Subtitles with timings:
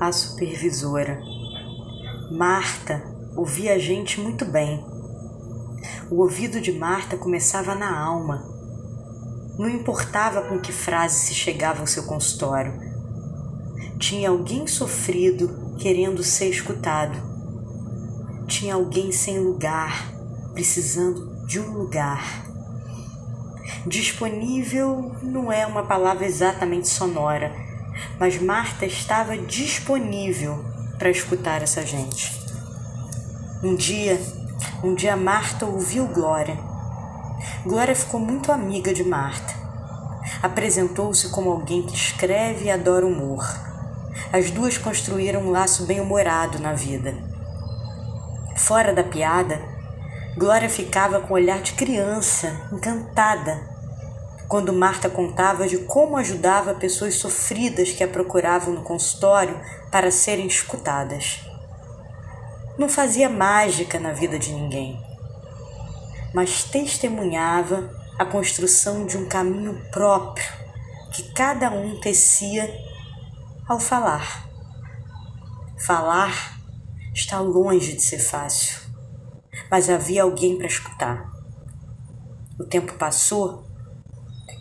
[0.00, 1.20] a supervisora.
[2.30, 3.02] Marta
[3.36, 4.82] ouvia a gente muito bem.
[6.10, 8.42] O ouvido de Marta começava na alma.
[9.58, 12.72] Não importava com que frase se chegava ao seu consultório.
[13.98, 17.18] Tinha alguém sofrido querendo ser escutado.
[18.46, 20.10] Tinha alguém sem lugar,
[20.54, 22.46] precisando de um lugar.
[23.86, 27.69] Disponível não é uma palavra exatamente sonora,
[28.18, 30.64] mas Marta estava disponível
[30.98, 32.40] para escutar essa gente.
[33.62, 34.20] Um dia,
[34.82, 36.58] um dia Marta ouviu Glória.
[37.64, 39.54] Glória ficou muito amiga de Marta.
[40.42, 43.44] Apresentou-se como alguém que escreve e adora humor.
[44.32, 47.14] As duas construíram um laço bem-humorado na vida.
[48.56, 49.60] Fora da piada,
[50.36, 53.79] Glória ficava com o olhar de criança, encantada,
[54.50, 59.56] quando Marta contava de como ajudava pessoas sofridas que a procuravam no consultório
[59.92, 61.44] para serem escutadas.
[62.76, 65.00] Não fazia mágica na vida de ninguém,
[66.34, 70.44] mas testemunhava a construção de um caminho próprio
[71.12, 72.68] que cada um tecia
[73.68, 74.48] ao falar.
[75.78, 76.58] Falar
[77.14, 78.80] está longe de ser fácil,
[79.70, 81.30] mas havia alguém para escutar.
[82.58, 83.69] O tempo passou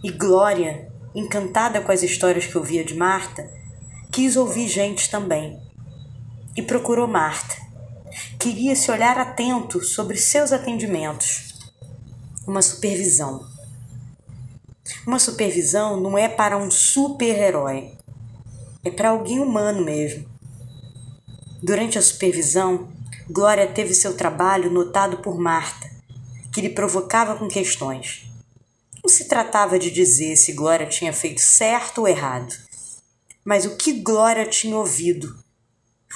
[0.03, 3.49] e Glória, encantada com as histórias que ouvia de Marta,
[4.11, 5.59] quis ouvir gente também.
[6.55, 7.55] E procurou Marta.
[8.39, 11.53] Queria se olhar atento sobre seus atendimentos.
[12.47, 13.45] Uma supervisão.
[15.05, 17.93] Uma supervisão não é para um super-herói.
[18.83, 20.25] É para alguém humano mesmo.
[21.61, 22.87] Durante a supervisão,
[23.29, 25.89] Glória teve seu trabalho notado por Marta,
[26.53, 28.25] que lhe provocava com questões.
[29.03, 32.53] Não se tratava de dizer se Glória tinha feito certo ou errado,
[33.45, 35.41] mas o que Glória tinha ouvido,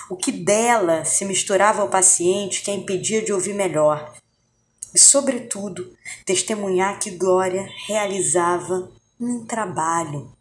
[0.09, 4.13] o que dela se misturava ao paciente que a impedia de ouvir melhor,
[4.93, 5.95] e, sobretudo,
[6.25, 10.31] testemunhar que Glória realizava um trabalho.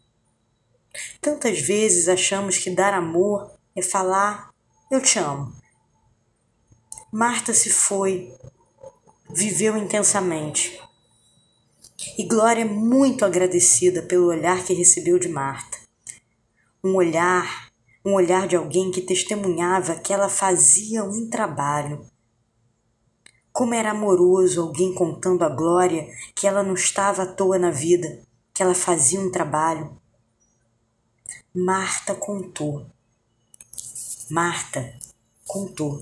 [1.21, 4.51] Tantas vezes achamos que dar amor é falar
[4.91, 5.51] eu te amo.
[7.11, 8.31] Marta se foi,
[9.29, 10.82] viveu intensamente
[12.17, 15.77] e Glória é muito agradecida pelo olhar que recebeu de Marta.
[16.83, 17.71] Um olhar,
[18.05, 22.05] um olhar de alguém que testemunhava que ela fazia um trabalho.
[23.51, 28.21] Como era amoroso alguém contando a Glória que ela não estava à toa na vida,
[28.53, 29.97] que ela fazia um trabalho.
[31.53, 32.85] Marta contou.
[34.29, 34.97] Marta
[35.45, 35.99] contou.